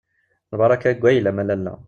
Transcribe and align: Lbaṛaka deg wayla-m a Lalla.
Lbaṛaka 0.53 0.89
deg 0.91 1.01
wayla-m 1.03 1.37
a 1.41 1.43
Lalla. 1.47 1.73